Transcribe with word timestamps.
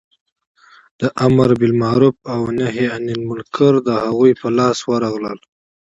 د 1.01 1.03
امر 1.25 1.49
بالمعروف 1.59 2.15
او 2.33 2.41
نهې 2.59 2.85
عن 2.93 3.03
المنکر 3.15 3.73
د 3.87 3.89
هغو 4.03 4.27
په 4.41 4.47
لاس 4.57 4.77
ورغلل. 4.89 5.39